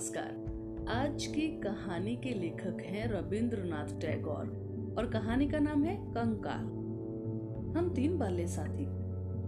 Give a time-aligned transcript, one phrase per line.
[0.00, 6.64] नमस्कार। आज की कहानी के लेखक हैं रविंद्रनाथ टैगोर और कहानी का नाम है कंकाल।
[7.78, 8.86] हम तीन बाल्य साथी,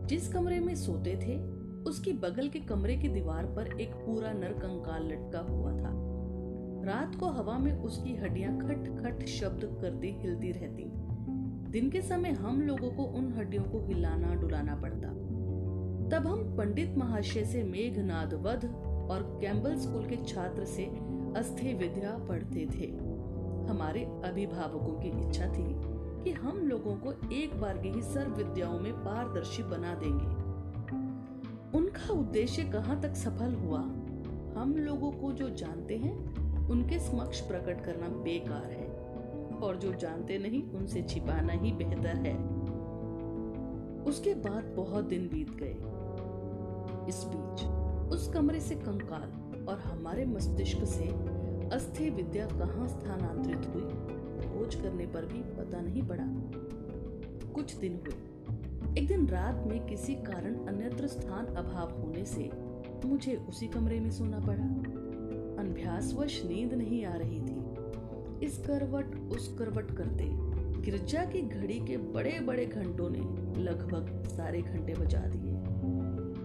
[0.06, 1.38] जिस कमरे में सोते थे,
[1.82, 5.90] उसकी बगल के कमरे की दीवार पर एक पूरा नर कंकाल लटका हुआ था।
[6.84, 10.84] रात को हवा में उसकी हड्डियाँ खट खट शब्द करती हिलती रहती।
[11.70, 15.08] दिन के समय हम लोगों को उन हड्डियों को हिलाना डुलाना पड़ता।
[16.08, 20.84] तब हम पंडित महाशय से मेघनाद वध और कैम्बल स्कूल के छात्र से
[21.36, 22.86] अस्थि विद्या पढ़ते थे।
[23.68, 25.92] हमारे अभिभावकों की इच्छा थी
[26.24, 30.42] कि हम लोगों को एक बार की ही सर्व विद्याओं में पारदर्शी बना देंगे।
[31.78, 33.80] उनका उद्देश्य कहाँ तक सफल हुआ?
[34.56, 36.36] हम लोगों को जो जानते हैं,
[36.68, 38.88] उनके समक्ष प्रकट करना बेकार है,
[39.58, 42.36] और जो जानते नहीं, उनसे छिपाना ही बेहतर है।
[44.04, 45.76] उसके बाद बहुत दिन बीत गए।
[47.08, 47.71] इस बीच
[48.12, 51.04] उस कमरे से कंकाल और हमारे मस्तिष्क से
[51.68, 53.84] अस्थि विद्या कहाँ स्थानांतरित हुई,
[54.48, 56.26] खोज करने पर भी पता नहीं पड़ा।
[57.52, 62.50] कुछ दिन हुए। एक दिन रात में किसी कारण अन्यत्र स्थान अभाव होने से
[63.04, 64.64] मुझे उसी कमरे में सोना पड़ा।
[65.62, 70.24] अनभ्यासवश नींद नहीं आ रही थी। इस करवट, उस करवट करते
[70.82, 73.20] गिरजा की घड़ी के बड़े बड़े घंटों ने
[73.62, 75.51] लगभग सारे घंटे बजा दिए।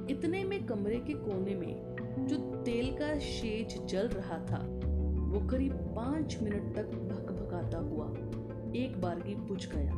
[0.09, 1.95] इतने में कमरे के कोने में
[2.27, 4.65] जो तेल का शेज जल रहा था,
[5.27, 8.05] वो करीब पाँच मिनट तक भक भकाता हुआ,
[8.75, 9.91] एक बार की बुझ गया।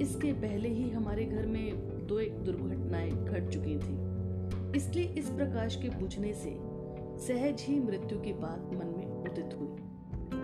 [0.00, 1.72] इसके पहले ही हमारे घर में
[2.06, 4.04] दो एक दुर्घटनाएँ घट चुकी थी।
[4.76, 6.56] इसलिए इस प्रकाश के बुझने से
[7.18, 9.68] सहज ही मृत्यु की बात मन में उदित हुई।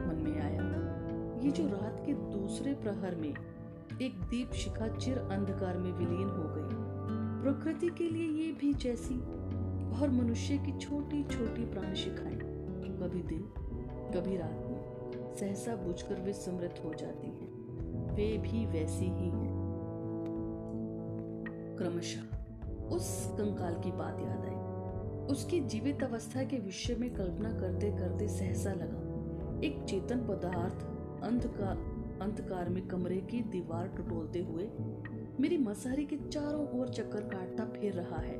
[0.06, 0.66] मन में आया,
[1.44, 3.34] ये जो रात के दूसरे प्रहर में
[4.02, 6.79] एक दीप शिखा चिर अंधकार में विलीन हो गई।
[7.50, 9.14] प्रकृति के लिए ये भी जैसी
[10.00, 12.38] और मनुष्य की छोटी छोटी प्राण शिखाएँ।
[13.00, 13.42] कभी दिन,
[14.14, 14.80] कभी रात में
[15.34, 17.48] सहसा बुझकर वे समृद्ध हो जाती हैं।
[18.14, 19.52] वे भी वैसी ही हैं।
[21.78, 22.22] क्रमशः
[22.86, 24.54] उस कंकाल की बात याद आई।
[25.26, 29.10] उसकी जीवित अवस्था के विषय में कल्पना करते करते सहसा लगा।
[29.66, 30.86] एक चेतन पदार्थ
[31.24, 31.76] अंधकार
[32.22, 34.70] अंधकार में कमरे की दीवार टटोलते हुए
[35.40, 38.34] मेरी मसहरी के चारों ओर चक्कर काटता फिर रहा है।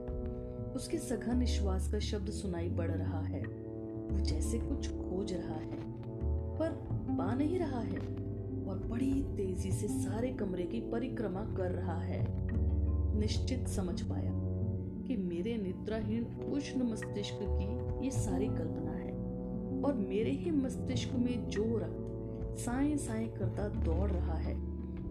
[0.75, 5.79] उसके सघन निश्वास का शब्द सुनाई पड़ रहा है। वो जैसे कुछ खोज रहा है,
[6.59, 6.71] पर
[7.19, 7.99] पा नहीं रहा है
[8.67, 12.25] और बड़ी तेज़ी से सारे कमरे की परिक्रमा कर रहा है।
[13.19, 14.33] निश्चित समझ पाया
[15.07, 19.13] कि मेरे निद्राहीन उष्ण मस्तिष्क की ये सारी कल्पना है
[19.85, 24.70] और मेरे ही मस्तिष्क में जो रक्त साए साए करता दौड़ रहा है।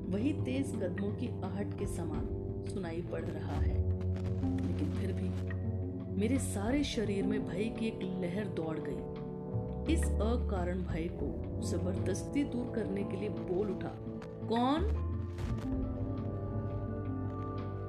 [0.10, 2.28] वही तेज कदमों की आहट के समान
[2.74, 3.78] सुनाई पड़ रहा है।
[4.68, 5.30] लेकिन फिर भी
[6.20, 12.44] मेरे सारे शरीर में भय की एक लहर दौड़ गई। इस अकारण भय को ज़बरदस्ती
[12.44, 13.94] दूर करने के लिए बोल उठा,
[14.48, 14.90] कौन?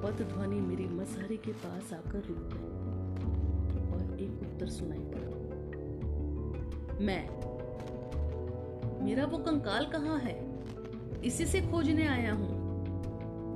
[0.03, 2.69] पद ध्वनि मेरी मसारी के पास आकर रुक गई
[3.91, 5.27] और एक उत्तर सुनाई पड़ा।
[7.01, 7.29] मैं?
[9.05, 10.50] मेरा वो कंकाल कहाँ है?
[11.25, 12.49] इसी से खोजने आया हूँ।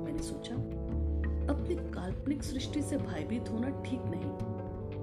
[0.04, 0.54] मैंने सोचा,
[1.46, 4.30] अपनी काल्पनिक सृष्टि से भयभीत होना ठीक नहीं।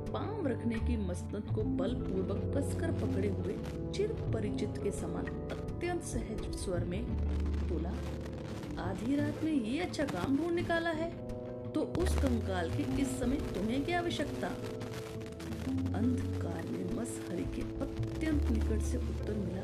[0.07, 3.56] पाम रखने की मसनत को बलपूर्वक कसकर पकड़े हुए
[3.91, 7.03] चिर परिचित के समान अत्यंत सहज स्वर में
[7.69, 7.94] बोला,
[8.81, 11.12] आधी रात में ये अच्छा काम ढूंढ निकाला है
[11.73, 14.47] तो उस कंकाल की इस समय तुम्हें क्या आवश्यकता?
[15.97, 19.63] अंधकार में मस हरि के अत्यंत निकट से उत्तर मिला,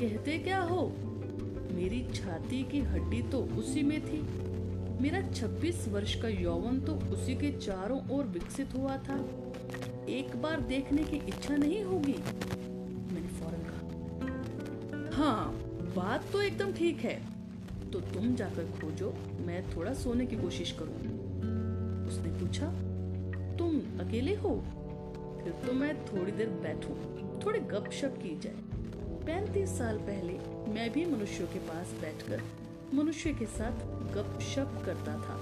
[0.00, 0.82] कहते क्या हो?
[1.80, 4.18] मेरी छाती की हड्डी तो उसी में थी।
[5.02, 9.16] मेरा 26 वर्ष का यौवन तो उसी के चारों ओर विकसित हुआ था।
[10.08, 12.16] एक बार देखने की इच्छा नहीं होगी,
[13.12, 15.52] मैंने फ़ौरन कहा। हाँ
[15.96, 17.14] बात तो एकदम ठीक है।
[17.92, 20.96] तो तुम जाकर खोजो, मैं थोड़ा सोने की कोशिश करूँ।
[22.08, 22.66] उसने पूछा,
[23.56, 24.54] तुम अकेले हो?
[25.42, 26.94] फिर तो मैं थोड़ी देर बैठूं,
[27.40, 28.69] थोड़ी गपशप की जाए।
[29.26, 30.32] पैंतीस साल पहले
[30.72, 32.42] मैं भी मनुष्यों के पास बैठकर
[32.94, 33.82] मनुष्य के साथ
[34.14, 35.36] गपशप करता था।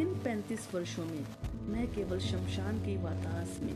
[0.00, 1.24] इन पैंतीस वर्षों में
[1.68, 3.72] मैं केवल शमशान की वातास में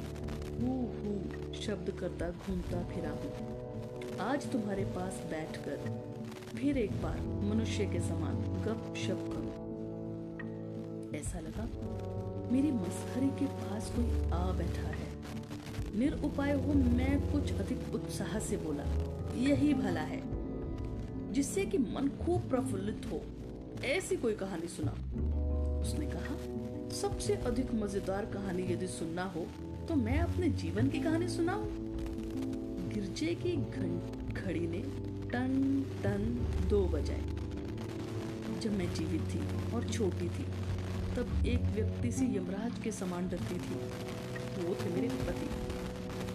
[0.61, 1.13] हु हु
[1.61, 3.33] शब्द करता, घूमता फिरा हूँ।
[4.21, 5.77] आज तुम्हारे पास बैठकर
[6.57, 7.21] फिर एक बार
[7.51, 8.37] मनुष्य के समान
[8.67, 9.55] गप शप करूँ।
[11.21, 11.65] ऐसा लगा
[12.53, 15.00] मेरी मसहरी के पास कोई आ बैठा है।
[16.01, 18.85] निरुपाय हो, मैं कुछ अधिक उत्साह से बोला,
[19.39, 20.21] यही भला है,
[21.33, 23.21] जिससे कि मन खूब प्रफुल्लित हो।
[23.87, 24.93] ऐसी कोई कहानी सुना।
[25.81, 26.37] उसने कहा,
[26.93, 29.47] सबसे अधिक मज़ेदार कहानी यदि सुनना हो
[29.89, 31.65] तो मैं अपने जीवन की कहानी सुनाऊं।
[32.89, 33.57] गिरजे की
[34.35, 34.83] घड़ी ने
[35.31, 35.53] टन
[36.03, 36.23] टन
[36.69, 37.25] दो बजाए।
[38.61, 39.41] जब मैं जीवित थी
[39.75, 40.45] और छोटी थी,
[41.17, 43.81] तब एक व्यक्ति से यमराज के समान डरती थी।
[44.61, 45.70] वो थे मेरे पति।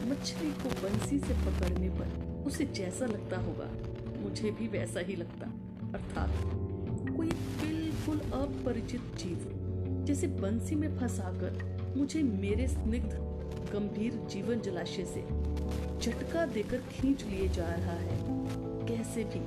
[0.09, 3.69] मछली को बंसी से पकड़ने पर उसे जैसा लगता होगा,
[4.21, 5.51] मुझे भी वैसा ही लगता।
[5.93, 6.29] अर्थात
[7.17, 7.31] कोई
[7.61, 9.47] बिल्कुल अपरिचित चीज़
[10.05, 13.13] जैसे बंसी में फंसाकर मुझे मेरे स्निग्ध,
[13.73, 15.21] गंभीर जीवन जलाशय से
[15.99, 18.17] झटका देकर खींच लिए जा रहा है।
[18.87, 19.39] कैसे भी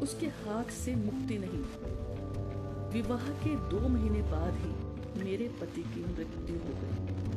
[0.00, 1.62] उसके हाथ से मुक्ति नहीं।
[2.92, 7.27] विवाह के दो महीने बाद ही मेरे पति की मृत्यु हो गई।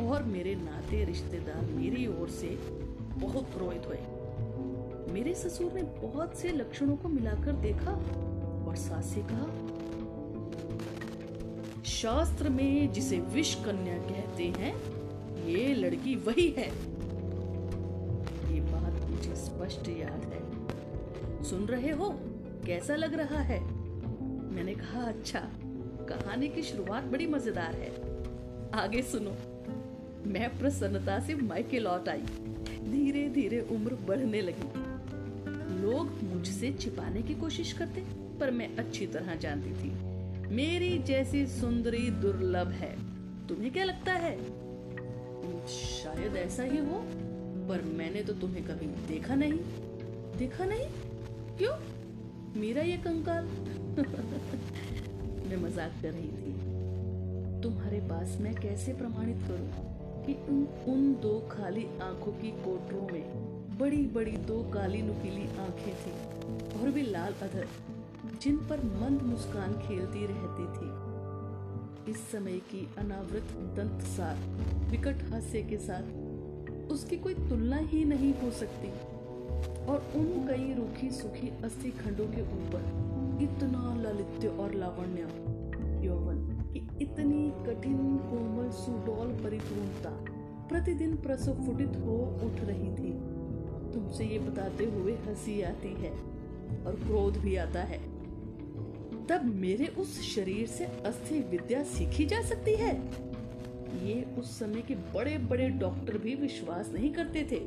[0.00, 2.48] और मेरे नाते रिश्तेदार मेरी ओर से
[3.16, 3.98] बहुत क्रोधित हुए।
[5.12, 7.92] मेरे ससुर ने बहुत से लक्षणों को मिलाकर देखा
[8.68, 9.46] और सास से कहा,
[11.84, 14.74] शास्त्र में जिसे विष कन्या कहते हैं,
[15.46, 16.68] ये लड़की वही है।
[18.54, 22.10] ये बात मुझे स्पष्ट याद है। सुन रहे हो?
[22.66, 23.60] कैसा लग रहा है?
[24.54, 25.40] मैंने कहा अच्छा
[26.08, 27.90] कहानी की शुरुआत बड़ी मज़ेदार है।
[28.74, 29.34] आगे सुनो।
[30.26, 32.22] मैं प्रसन्नता से मायके लौट आई।
[32.90, 34.90] धीरे धीरे उम्र बढ़ने लगी।
[35.82, 38.04] लोग मुझसे छिपाने की कोशिश करते,
[38.40, 40.10] पर मैं अच्छी तरह जानती थी।
[40.54, 42.96] मेरी जैसी सुंदरी दुर्लभ है।
[43.46, 44.60] तुम्हें क्या लगता है?
[45.68, 47.04] शायद ऐसा ही हो,
[47.68, 49.52] पर मैंने तो तुम्हें कभी देखा नहीं।
[50.38, 50.86] देखा नहीं?
[51.58, 51.72] क्यों?
[52.60, 53.44] मेरा ये कंकाल।
[55.48, 56.52] मैं मज़ाक कर रही थी।
[57.62, 59.89] तुम्हारे पास मैं कैसे प्रमाणित करूँ?
[60.30, 63.22] कि उन उन दो खाली आँखों की कोटरों में
[63.78, 66.12] बड़ी बड़ी दो काली नुकीली आँखें थी
[66.80, 67.66] और वे लाल अधर,
[68.42, 73.42] जिन पर मंद मुस्कान खेलती रहती थी। इस समय की अनावृत
[73.76, 74.36] दंत सार
[74.90, 76.02] विकट हास्य के साथ,
[76.92, 78.88] उसकी कोई तुलना ही नहीं हो सकती।
[79.86, 82.82] और उन कई रूखी सुखी अस्थि खंडों के ऊपर
[83.42, 85.49] इतना ललित्य और लावण्य
[87.00, 90.10] इतनी कठिन कोमल सुडौल परिपूर्णता
[90.68, 93.40] प्रतिदिन प्रस्फुटित हो उठ रही थी।
[93.92, 96.10] तुमसे ये बताते हुए हँसी आती है
[96.84, 97.98] और क्रोध भी आता है।
[99.26, 103.02] तब मेरे उस शरीर से अस्थि विद्या सीखी जा सकती है?
[104.06, 107.60] ये उस समय के बड़े बड़े डॉक्टर भी विश्वास नहीं करते थे।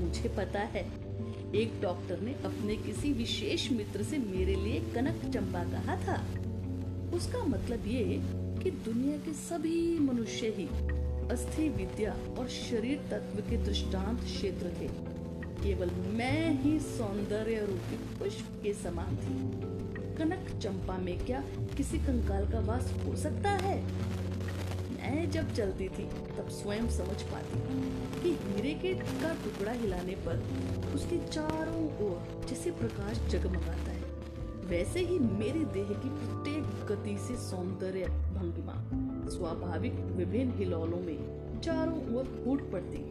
[0.00, 0.86] मुझे पता है,
[1.54, 6.39] एक डॉक्टर ने अपने किसी विशेष मित्र से मेरे लिए कनक चंपा कहा था।
[7.14, 8.04] उसका मतलब ये
[8.62, 10.66] कि दुनिया के सभी मनुष्य ही
[11.28, 14.88] अस्थि विद्या और शरीर तत्व के दृष्टांत क्षेत्र थे।
[15.62, 19.36] केवल मैं ही सौंदर्य रूपी पुष्प के समान थी।
[20.16, 21.44] कनक चंपा में क्या
[21.76, 23.82] किसी कंकाल का वास हो सकता है?
[24.94, 26.04] मैं जब चलती थी,
[26.38, 27.60] तब स्वयं समझ पाती
[28.22, 30.44] कि हीरे के का टुकड़ा हिलाने पर
[30.94, 33.89] उसके चारों ओर जैसे प्रकाश जगमगाता
[34.70, 38.74] वैसे ही मेरे देह की प्रत्येक गति से सौंदर्य भंगिमा
[39.30, 43.02] स्वाभाविक विभिन्न हिलौलों में चारों ओर फूट पड़ती।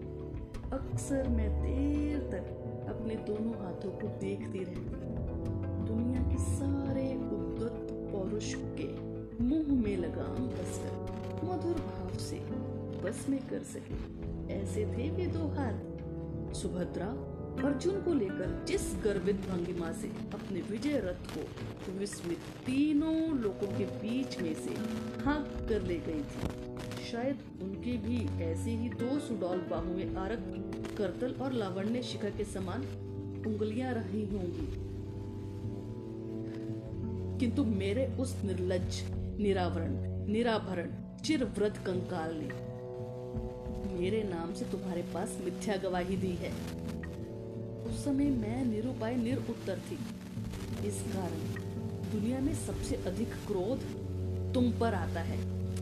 [0.71, 8.53] अक्सर मैं देर तक अपने दोनों हाथों को देखती रहती। दुनिया के सारे उद्गत पौरुष
[8.79, 8.87] के
[9.43, 12.39] मुँह में लगाम कसकर मधुर भाव से
[13.03, 17.11] बस में कर सके। ऐसे थे वे दो हाथ। सुभद्रा
[17.65, 23.83] अर्जुन को लेकर जिस गर्वित भंगिमा से अपने विजय रथ को विस्मित तीनों लोगों के
[23.83, 24.75] बीच में से
[25.23, 26.69] हाँक कर ले गई थी।
[27.11, 30.39] शायद उनकी भी ऐसी ही दो सुडौल बाहुएँ आरक,
[30.97, 32.81] करतल और लावण्य शिखा के समान
[33.47, 34.67] उंगलियाँ रही होंगी।
[37.39, 39.03] किंतु मेरे उस निर्लज,
[39.39, 39.95] निरावरण,
[40.31, 40.89] निराभरण,
[41.23, 42.49] चिरव्रत कंकाल ने
[43.99, 46.78] मेरे नाम से तुम्हारे पास मिथ्या गवाही दी है।
[47.89, 49.97] उस समय मैं निरुपाय निरुत्तर थी।
[50.87, 53.79] इस कारण दुनिया में सबसे अधिक क्रोध
[54.53, 55.37] तुम पर आता है।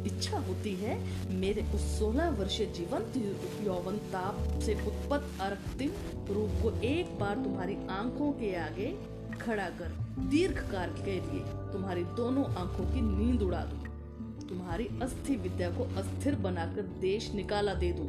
[0.06, 0.98] इच्छा होती है
[1.32, 3.18] मेरे उस सोलह वर्षीय जीवंत
[3.64, 5.90] यौवन ताप से उत्पत्त अर्थिम
[6.34, 8.92] रूप को एक बार तुम्हारी आँखों के आगे
[9.42, 9.98] खड़ा कर
[10.30, 11.42] दीर्घ काल के लिए
[11.74, 17.74] तुम्हारी दोनों आँखों की नींद उड़ा दूँ। तुम्हारी अस्थि विद्या को अस्थिर बनाकर देश निकाला
[17.74, 18.08] दे दूँ।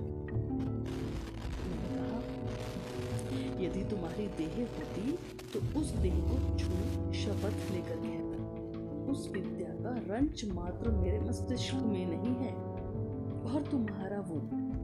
[3.64, 5.18] यदि तुम्हारी देह होती
[5.52, 6.68] तो उस देह को छू,
[7.12, 8.28] शपथ लेकर कहता
[9.10, 12.54] उस विद्या का रंच मात्र मेरे मस्तिष्क में नहीं है।
[13.54, 14.34] और तुम्हारा वो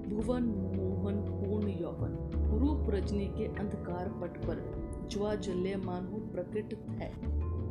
[0.09, 7.12] भुवन मोहन पूर्ण यौवन, रूप रजनी के अंधकार पट पर ज्वा जल्यमान हो प्रकट है।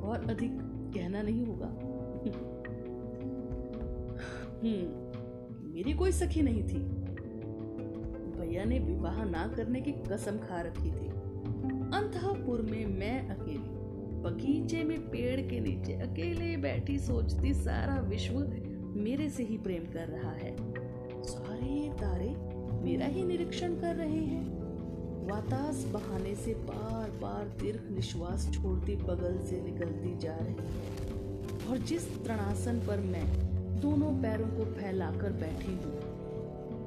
[0.02, 0.52] और अधिक
[0.94, 1.68] कहना नहीं होगा।
[4.64, 5.04] हम्म
[5.74, 7.03] मेरी कोई सखी नहीं थी।
[8.44, 11.08] भैया ने विवाह ना करने की कसम खा रखी थी।
[11.94, 13.70] अंतपुर में मैं अकेली,
[14.22, 18.40] बगीचे में पेड़ के नीचे अकेले बैठी सोचती सारा विश्व
[19.00, 20.56] मेरे से ही प्रेम कर रहा है।
[21.24, 22.30] सारे तारे
[22.84, 24.46] मेरा ही निरीक्षण कर रहे हैं।
[25.32, 31.78] वातास बहाने से बार बार दीर्घ निश्वास छोड़ती बगल से निकलती जा रही है। और
[31.78, 33.26] जिस तृणासन पर मैं
[33.82, 36.03] दोनों पैरों को फैलाकर बैठी हूँ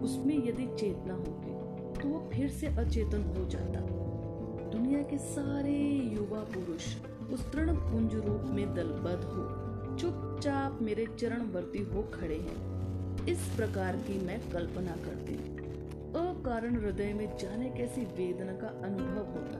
[0.02, 1.54] उसमें यदि चेतना होती
[1.96, 3.80] तो वो फिर से अचेतन हो जाता।
[4.70, 5.74] दुनिया के सारे
[6.14, 6.86] युवा पुरुष
[7.32, 13.48] उस तृण पुंज रूप में दलबद्ध हो, चुपचाप मेरे चरण वर्ती हो खड़े हैं। इस
[13.56, 15.34] प्रकार की मैं कल्पना करती
[16.16, 19.58] अकारण हृदय में जाने कैसी वेदना का अनुभव होता।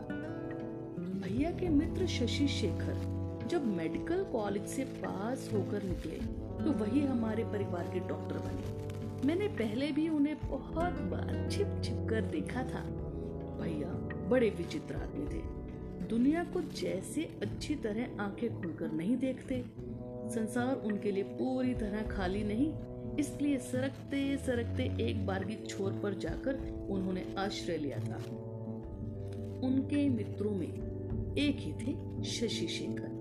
[1.20, 6.18] भैया के मित्र शशि शेखर जब मेडिकल कॉलेज से पास होकर निकले
[6.58, 8.85] तो वही हमारे परिवार के डॉक्टर बने।
[9.24, 12.80] मैंने पहले भी उन्हें बहुत बार छिप छिप कर देखा था।
[13.60, 13.88] भैया,
[14.28, 15.56] बड़े विचित्र आदमी थे।
[16.08, 19.64] दुनिया को जैसे अच्छी तरह आँखें खुलकर नहीं देखते।
[20.28, 22.72] संसार उनके लिए पूरी तरह खाली नहीं,
[23.18, 26.54] इसलिए सरकते सरकते एक बार की छोर पर जाकर
[26.90, 28.16] उन्होंने आश्रय लिया था।
[29.64, 30.72] उनके मित्रों में
[31.38, 33.16] एक ही थे शशि शेखर।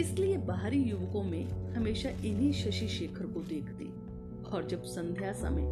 [0.00, 3.93] इसलिए बाहरी युवकों में हमेशा इन्हीं शशि शेखर को देखती।
[4.54, 5.62] और जब संध्या समय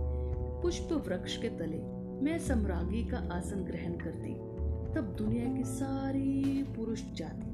[0.63, 1.79] पुष्प वृक्ष के तले
[2.25, 4.35] मैं सम्रागी का आसन ग्रहण करती,
[4.95, 7.51] तब दुनिया की सारी पुरुष जाति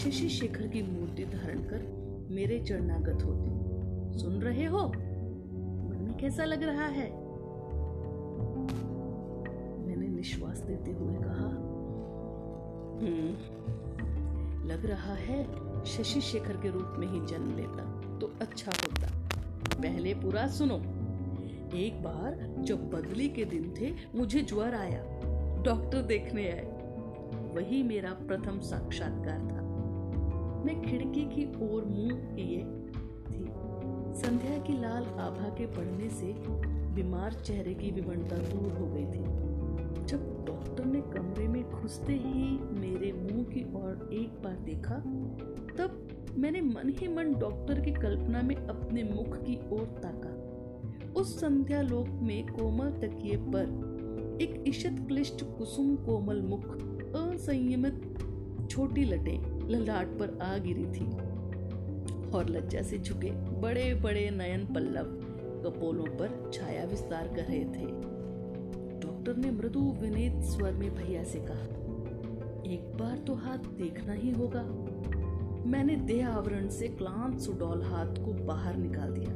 [0.00, 1.82] शशि शेखर की मूर्ति धारण कर
[2.30, 4.78] मेरे चरणागत होती। सुन रहे हो?
[4.78, 7.10] मन में कैसा लग रहा है?
[9.86, 11.48] मैंने निश्वास देते हुए कहा
[13.02, 15.44] हम्म लग रहा है
[15.84, 17.84] शशि शेखर के रूप में ही जन्म लेता
[18.18, 19.19] तो अच्छा होता।
[19.68, 20.76] पहले पूरा सुनो।
[21.76, 25.02] एक बार जब बदली के दिन थे, मुझे ज्वर आया।
[25.62, 26.80] डॉक्टर देखने आए।
[27.54, 29.60] वही मेरा प्रथम साक्षात्कार था।
[30.64, 32.58] मैं खिड़की की ओर मुँह किए।
[33.30, 33.44] थी।
[34.20, 36.34] संध्या की लाल आभा के पड़ने से
[36.94, 39.50] बीमार चेहरे की विवनता दूर हो गई थी।
[40.06, 44.94] जब डॉक्टर ने कमरे में घुसते ही मेरे मुँह की ओर एक बार देखा,
[45.78, 50.36] तब मैंने मन ही मन डॉक्टर की कल्पना में अपने मुख की ओर ताका।
[51.20, 56.66] उस संध्या लोक में कोमल तकिए पर एक इशत क्लिष्ट कुसुम कोमल मुख
[57.16, 59.36] असंयमित छोटी लटे
[59.68, 61.06] ललाट पर आ गिरी थी
[62.30, 65.04] और लज्जा से झुके बड़े बड़े नयन पल्लव
[65.64, 67.86] कपोलों पर छाया विस्तार कर रहे थे।
[69.00, 71.66] डॉक्टर ने मृदु विनीत स्वर में भैया से कहा,
[72.66, 74.62] एक बार तो हाथ देखना ही होगा।
[75.70, 79.32] मैंने देह आवरण से क्लांत सुडौल हाथ को बाहर निकाल दिया।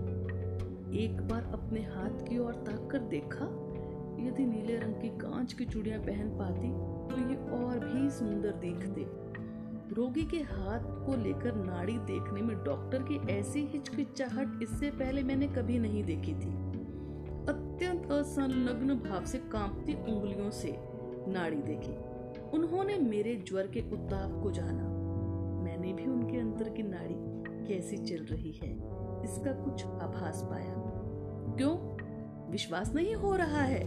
[1.03, 3.45] एक बार अपने हाथ की ओर ताक कर देखा,
[4.21, 6.71] यदि नीले रंग की कांच की चूड़ियाँ पहन पाती
[7.09, 9.07] तो ये और भी सुंदर दिखते।
[9.95, 15.49] रोगी के हाथ को लेकर नाड़ी देखने में डॉक्टर की ऐसी हिचकिचाहट इससे पहले मैंने
[15.49, 16.53] कभी नहीं देखी थी।
[17.49, 20.77] अत्यंत असंलग्न भाव से कांपती उंगलियों से
[21.29, 21.97] नाड़ी देखी।
[22.57, 24.94] उन्होंने मेरे ज्वर के उताप को जाना।
[25.85, 27.15] मैंने भी उनके अंदर की नाड़ी
[27.67, 28.71] कैसी चल रही है,
[29.25, 30.75] इसका कुछ आभास पाया।
[31.57, 31.73] क्यों?
[32.51, 33.85] विश्वास नहीं हो रहा है।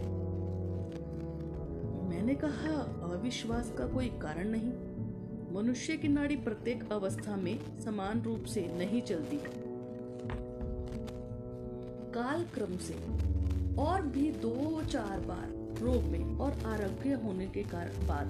[2.08, 2.74] मैंने कहा,
[3.12, 4.72] अविश्वास का कोई कारण नहीं।
[5.56, 9.40] मनुष्य की नाड़ी प्रत्येक अवस्था में समान रूप से नहीं चलती।
[12.14, 12.94] काल क्रम से
[13.82, 15.50] और भी दो चार बार
[15.82, 18.26] रोग में और आरोग्य होने के कारण बाद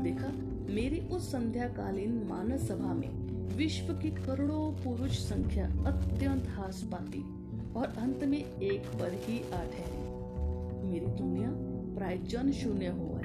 [0.00, 3.10] देखा मेरी उस संध्याकालीन मानस सभा में
[3.56, 7.22] विश्व की करोड़ों पुरुष संख्या अत्यंत हास पाती
[7.76, 11.50] और अंत में एक पर ही आ ठहरी। मेरी दुनिया
[11.96, 13.20] प्राय जन शून्य हुआ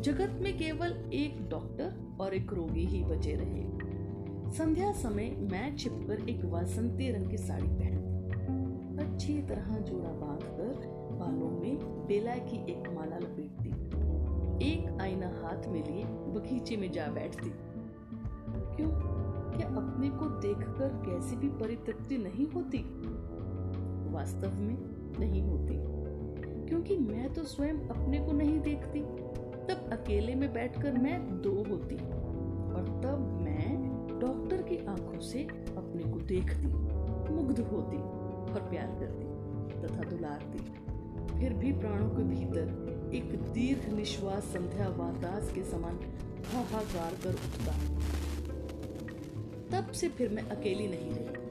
[0.00, 3.64] जगत में केवल एक डॉक्टर और एक रोगी ही बचे रहे।
[4.52, 8.14] संध्या समय मैं छिपकर एक वासंती रंग की साड़ी पहनती
[9.04, 10.86] अच्छी तरह जोड़ा बांधकर
[11.20, 13.45] बालों में बेला की एक माला लपेटती
[14.62, 17.50] एक आईना हाथ में लिए बगीचे में जा बैठती।
[18.76, 18.88] क्यों?
[19.58, 22.78] क्या अपने को देखकर कैसी भी परितृप्ति नहीं होती?
[24.12, 24.78] वास्तव में
[25.18, 25.96] नहीं होती।
[26.66, 29.00] क्योंकि मैं तो स्वयं अपने को नहीं देखती।
[29.66, 31.96] तब अकेले में बैठकर मैं दो होती
[32.74, 33.86] और तब मैं
[34.18, 35.44] डॉक्टर की आँखों से
[35.76, 36.66] अपने को देखती,
[37.32, 37.96] मुग्ध होती
[38.52, 39.24] और प्यार करती
[39.80, 40.58] तथा दुलारती।
[41.40, 45.98] फिर भी प्राणों के भीतर एक दीर्घ निश्वास संध्या वातास के समान
[46.46, 47.78] हाहाकार कर उठता।
[49.70, 51.46] तब से फिर मैं अकेली नहीं रही।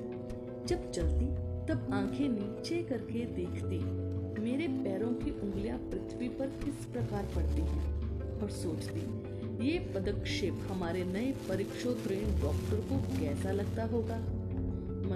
[0.65, 1.25] जब चलती,
[1.67, 4.05] तब आँखें नीचे करके देखती,
[4.41, 9.35] मेरे पैरों की उंगलियाँ पृथ्वी पर किस प्रकार पड़ती हैं और सोचती,
[9.67, 14.17] ये पदक्षेप हमारे नए परीक्षोत्तीर्ण डॉक्टर को कैसा लगता होगा?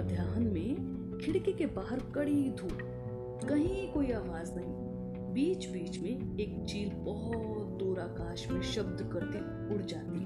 [0.00, 0.74] मध्याह्न में
[1.18, 2.78] खिड़की के बाहर कड़ी धूप,
[3.48, 4.89] कहीं कोई आवाज़ नहीं।
[5.32, 10.24] बीच बीच में एक चील बहुत दूर आकाश में शब्द करती उड़ जाती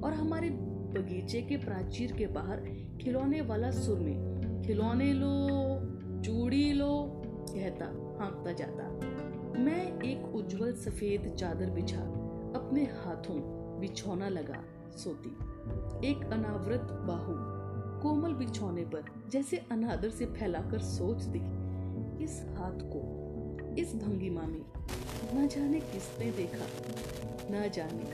[0.00, 2.60] और हमारे बगीचे के प्राचीर के बाहर
[3.00, 5.78] खिलौने वाला सुर में, खिलौने लो,
[6.22, 7.84] चूड़ी लो, कहता,
[8.20, 8.82] हाँकता जाता।
[9.60, 12.00] मैं एक उज्जवल सफ़ेद चादर बिछा,
[12.56, 13.36] अपने हाथों
[13.80, 14.64] बिछौना लगा,
[14.96, 15.30] सोती।
[16.10, 17.34] एक अनावृत बाहु,
[18.02, 21.60] कोमल बिछौने पर, जैसे अनादर से फैलाकर सोचती
[22.24, 23.19] इस हाथ को
[23.78, 24.62] इस भंगिमा में
[25.34, 26.66] न जाने किसने देखा,
[27.50, 28.04] न जाने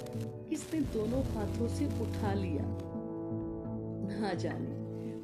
[0.49, 2.65] किसने दोनों हाथों से उठा लिया।
[4.09, 4.75] न जाने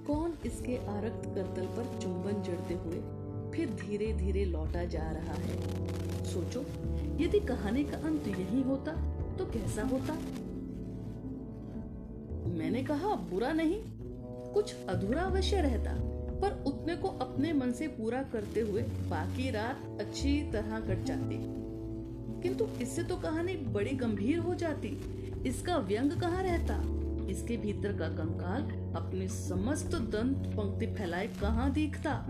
[0.06, 3.00] कौन इसके आरक्त करतल पर चुंबन जड़ते हुए
[3.50, 6.60] फिर धीरे धीरे लौटा जा रहा है। सोचो,
[7.20, 8.92] यदि कहानी का अंत यही होता
[9.36, 10.14] तो कैसा होता?
[12.52, 13.82] मैंने कहा, बुरा नहीं,
[14.52, 15.92] कुछ अधूरा अवश्य रहता।
[16.82, 21.38] उतने को अपने मन से पूरा करते हुए बाकी रात अच्छी तरह कट जाती।
[22.42, 24.88] किंतु इससे तो कहानी बड़ी गंभीर हो जाती।
[25.46, 26.82] इसका व्यंग कहाँ रहता?
[27.30, 28.62] इसके भीतर का कंकाल
[28.96, 32.26] अपनी समस्त दंत पंक्ति फैलाए कहाँ दिखता?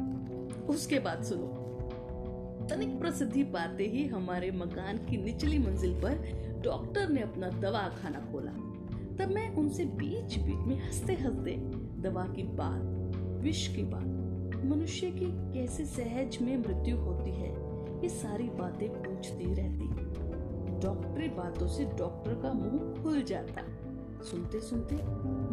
[0.69, 1.47] उसके बाद सुनो।
[2.71, 6.15] तनिक प्रसिद्धि पाते ही हमारे मकान की निचली मंजिल पर
[6.65, 8.53] डॉक्टर ने अपना दवा खाना खोला।
[9.17, 11.57] तब मैं उनसे बीच बीच में हँसते हँसते
[12.03, 14.22] दवा की बात, विष की बात
[14.65, 17.51] मनुष्य की कैसे सहज में मृत्यु होती है,
[18.03, 19.89] ये सारी बातें पूछती रहती।
[20.81, 23.63] डॉक्टरी बातों से डॉक्टर का मुँह खुल जाता।
[24.23, 24.97] सुनते सुनते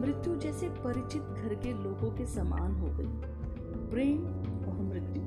[0.01, 3.11] मृत्यु जैसे परिचित घर के लोगों के समान हो गई।
[3.89, 4.25] प्रेम
[4.65, 5.23] और मृत्यु,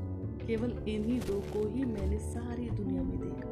[0.47, 3.51] केवल इन्हीं दो को ही मैंने सारी दुनिया में देखा।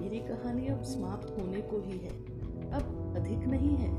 [0.00, 2.14] मेरी कहानी अब समाप्त होने को ही है,
[2.70, 3.92] अब अधिक नहीं है।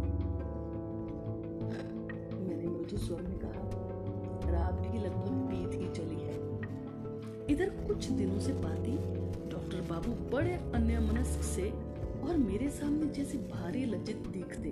[2.39, 3.82] मैंने मृदु स्वर में कहा
[4.53, 6.37] रात भी लगभग बीत ही चली है।
[7.49, 8.91] इधर कुछ दिनों से पाती
[9.51, 11.69] डॉक्टर बाबू बड़े अन्य मनस्क से
[12.21, 14.69] और मेरे सामने जैसे भारी लज्जित दिखते।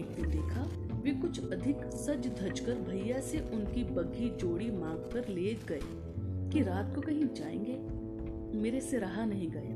[0.00, 0.62] एक दिन देखा,
[0.94, 5.80] वे कुछ अधिक सज धज कर भैया से उनकी बग्घी जोड़ी मांग कर ले गए
[6.52, 7.76] कि रात को कहीं जाएँगे।
[8.58, 9.74] मेरे से रहा नहीं गए।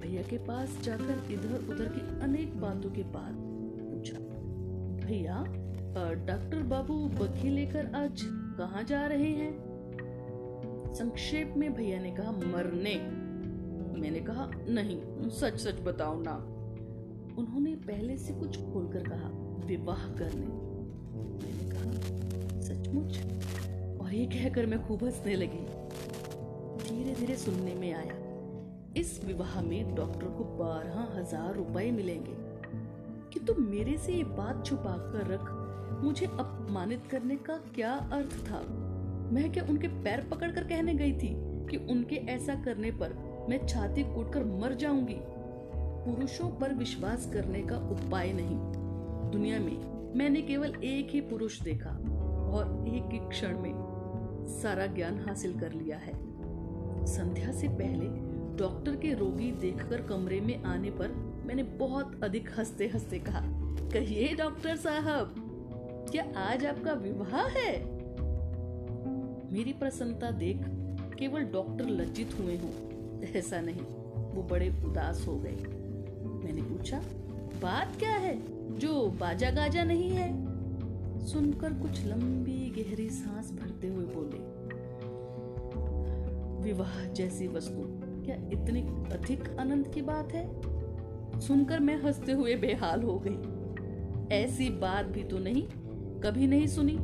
[0.00, 3.34] भैया के पास जाकर इधर उधर की अनेक बातों के बाद
[3.82, 4.18] पूछा,
[5.06, 5.44] भैया
[6.26, 8.22] डॉक्टर बाबू बग्घी लेकर आज
[8.56, 9.52] कहाँ जा रहे हैं?
[10.94, 12.94] संक्षेप में भैया ने कहा, मरने।
[14.00, 16.36] मैंने कहा, नहीं सच सच बताओ ना।
[17.38, 19.28] उन्होंने पहले से कुछ खोलकर कहा,
[19.66, 20.46] विवाह करने।
[21.36, 23.18] मैंने कहा, सचमुच?
[24.00, 25.64] और ये कहकर मैं खूब हंसने लगी।
[26.84, 28.14] धीरे धीरे सुनने में आया,
[28.96, 32.34] इस विवाह में डॉक्टर को बारह हज़ार रुपए मिलेंगे।
[33.32, 38.46] कि तुम मेरे से ये बात छुपा कर रख मुझे अपमानित करने का क्या अर्थ
[38.50, 38.60] था?
[39.32, 41.34] मैं क्या उनके पैर पकड़कर कहने गई थी
[41.70, 43.12] कि उनके ऐसा करने पर
[43.50, 45.18] मैं छाती कूटकर मर जाऊँगी?
[46.06, 48.56] पुरुषों पर विश्वास करने का उपाय नहीं।
[49.30, 49.78] दुनिया में
[50.14, 51.90] मैंने केवल एक ही पुरुष देखा
[52.52, 53.72] और एक ही क्षण में
[54.48, 56.12] सारा ज्ञान हासिल कर लिया है।
[57.06, 58.06] संध्या से पहले
[58.56, 61.08] डॉक्टर के रोगी देखकर कमरे में आने पर
[61.46, 63.40] मैंने बहुत अधिक हँसते हँसते कहा,
[63.90, 65.45] कहिए डॉक्टर साहब
[66.10, 67.84] क्या आज आपका विवाह है?
[69.52, 70.60] मेरी प्रसन्नता देख
[71.18, 72.70] केवल डॉक्टर लज्जित हुए हों।
[73.22, 73.80] ऐसा नहीं,
[74.34, 75.56] वो बड़े उदास हो गए।
[76.44, 77.00] मैंने पूछा,
[77.62, 78.34] बात क्या है
[78.78, 80.28] जो बाजा गाजा नहीं है?
[81.26, 84.38] सुनकर कुछ लंबी गहरी सांस भरते हुए बोले,
[86.62, 87.82] विवाह जैसी वस्तु,
[88.24, 90.46] क्या इतनी अधिक आनंद की बात है?
[91.40, 93.38] सुनकर मैं हँसते हुए बेहाल हो गई।
[94.36, 95.66] ऐसी बात भी तो नहीं
[96.24, 96.96] कभी नहीं सुनी।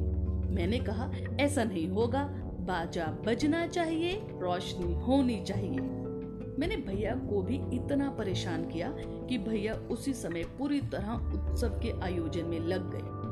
[0.54, 2.24] मैंने कहा, ऐसा नहीं होगा।
[2.60, 5.80] बाजा बजना चाहिए, रोशनी होनी चाहिए।
[6.58, 12.00] मैंने भैया को भी इतना परेशान किया कि भैया उसी समय पूरी तरह उत्सव के
[12.00, 13.22] आयोजन में लग गए।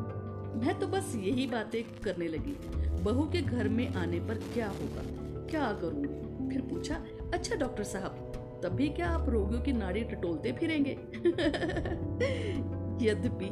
[0.66, 2.56] मैं तो बस यही बातें करने लगी।
[3.02, 5.02] बहू के घर में आने पर क्या होगा?
[5.50, 6.08] क्या करूँगी
[6.48, 10.90] फिर पूछा अच्छा डॉक्टर साहब तब भी क्या आप रोगियों की नाड़ी टटोलते फिरेंगे?
[13.06, 13.50] यद्यपि,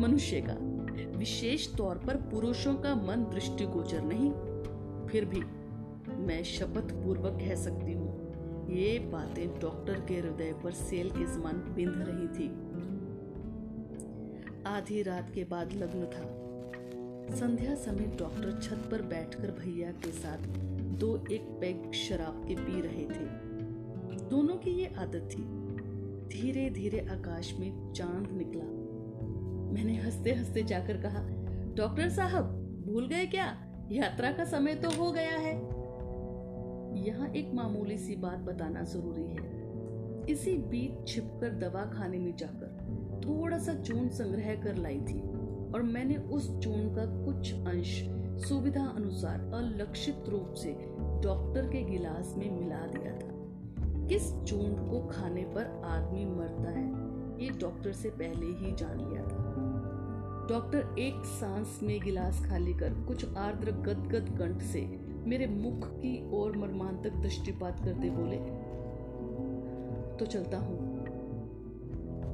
[0.00, 0.67] मनुष्य का
[1.06, 4.30] विशेष तौर पर पुरुषों का मन दृष्टिगोचर नहीं।
[5.06, 5.42] फिर भी
[6.16, 8.16] मैं शपथ पूर्वक कह सकती हूँ,
[8.70, 12.48] ये बातें डॉक्टर के हृदय पर सेल के समान बिंध रही थी।
[14.66, 20.38] आधी रात के बाद लग्न था। संध्या समय डॉक्टर छत पर बैठकर भैया के साथ
[20.98, 23.26] दो एक पैग शराब के पी रहे थे।
[24.30, 25.42] दोनों की ये आदत थी।
[26.28, 28.77] धीरे धीरे आकाश में चाँद निकला।
[29.68, 31.22] मैंने हँसते हँसते जाकर कहा,
[31.76, 32.44] डॉक्टर साहब,
[32.86, 33.46] भूल गए क्या?
[33.92, 35.54] यात्रा का समय तो हो गया है।
[37.06, 39.56] यहाँ एक मामूली सी बात बताना ज़रूरी है।
[40.28, 45.20] इसी बीच छिपकर दवा खाने में जाकर थोड़ा सा चून संग्रह कर लाई थी
[45.74, 48.02] और मैंने उस चून का कुछ अंश
[48.48, 50.72] सुविधा अनुसार अलक्षित रूप से
[51.22, 56.86] डॉक्टर के गिलास में मिला दिया था। किस चून को खाने पर आदमी मरता है,
[57.44, 59.37] ये डॉक्टर से पहले ही जान लिया था।
[60.48, 64.80] डॉक्टर एक सांस में गिलास खाली कर कुछ आर्द्र गदगद कंठ से
[65.26, 68.36] मेरे मुख की ओर मर्मांतक दृष्टिपात करते बोले
[70.16, 70.78] तो चलता हूँ।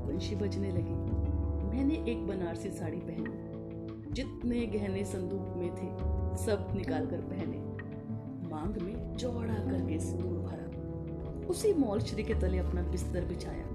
[0.06, 0.94] वंशी बजने लगी।
[1.68, 5.88] मैंने एक बनारसी साड़ी पहनी, जितने गहने संदूक में थे,
[6.44, 7.58] सब निकाल कर पहने।
[8.48, 13.66] मांग में चौड़ा करके सिंदूर भरा। उसी मौलश्री के तले अपना बिस्तर बिछाया।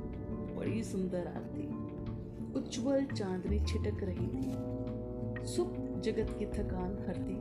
[0.56, 1.69] बड़ी सुंदर रात थी
[2.56, 7.36] उज्जवल चांदनी छिटक रही थी। सुख जगत की थकान हरती,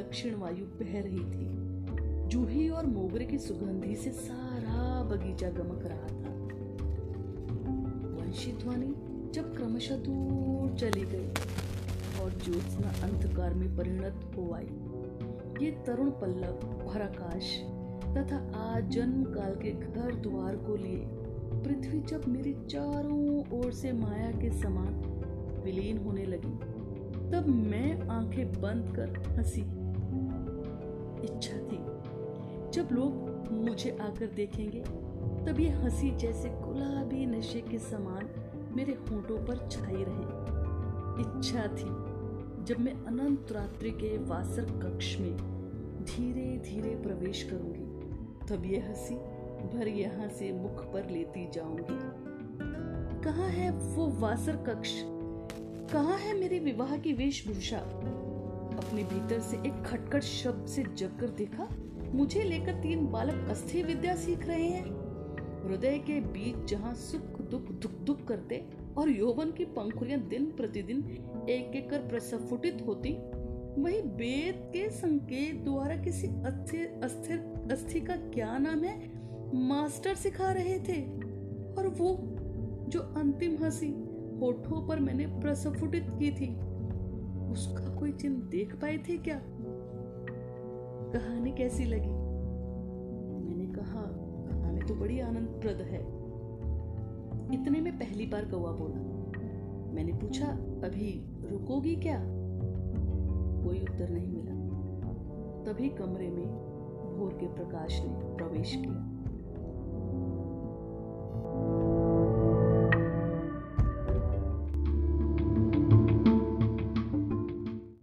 [0.00, 1.68] दक्षिण वायु बह रही थी।
[2.28, 6.34] जूही और मोगरे की सुगंधी से सारा बगीचा गमक रहा था।
[8.16, 8.94] वंशी ध्वनि
[9.34, 11.28] जब क्रमशः दूर चली गई
[12.22, 14.68] और ज्योत्सना अंधकार में परिणत हो आई।
[15.64, 17.58] ये तरुण पल्लव भराकाश
[18.08, 21.04] तथा आजन्म काल के घर द्वार को लिए
[21.64, 24.94] पृथ्वी जब मेरी चारों ओर से माया के समान
[25.64, 26.52] विलीन होने लगी,
[27.30, 29.60] तब मैं आँखें बंद कर हँसी।
[31.24, 31.78] इच्छा थी,
[32.72, 34.80] जब लोग मुझे आकर देखेंगे,
[35.46, 38.28] तब ये हँसी जैसे गुलाबी नशे के समान
[38.76, 40.36] मेरे होठों पर छाई रहे।
[41.22, 41.88] इच्छा थी,
[42.64, 45.36] जब मैं अनंत रात्रि के वासर कक्ष में
[46.04, 47.86] धीरे धीरे प्रवेश करूँगी,
[48.46, 49.14] तब ये हँसी
[49.66, 51.98] भर यहाँ से मुख पर लेती जाऊँगी।
[53.24, 54.92] कहाँ है वो वासर कक्ष?
[55.92, 57.78] कहाँ है मेरे विवाह की वेशभूषा?
[58.78, 61.68] अपने भीतर से एक खटखट शब्द से जगकर देखा,
[62.12, 64.84] मुझे लेकर तीन बालक अस्थि विद्या सीख रहे हैं।
[65.68, 68.64] हृदय के बीच जहाँ सुख दुख दुख दुख करते
[68.98, 70.98] और यौवन की पंखुड़ियाँ दिन प्रतिदिन
[71.50, 73.12] एक एक कर प्रस्फुटित होती,
[73.82, 77.38] वही वेद के संकेत द्वारा किसी अस्थिर अस्थिर
[77.72, 79.17] अस्थि का क्या नाम है?
[79.54, 81.02] मास्टर सिखा रहे थे
[81.74, 82.18] और वो
[82.88, 83.90] जो अंतिम हँसी
[84.40, 86.60] होठों पर मैंने प्रस्फुटित की थी,
[87.52, 89.42] उसका कोई चिन्ह देख पाए थे क्या?
[91.12, 92.10] कहानी कैसी लगी?
[93.44, 94.02] मैंने कहा,
[94.50, 96.00] कहानी तो बड़ी आनंदप्रद है।
[97.54, 99.18] इतने में पहली बार कौआ बोला।
[99.92, 100.46] मैंने पूछा,
[100.84, 102.24] अभी रुकोगी क्या?
[103.64, 104.48] कोई उत्तर नहीं मिला।
[105.64, 106.46] तभी कमरे में
[107.18, 109.17] भोर के प्रकाश ने प्रवेश किया।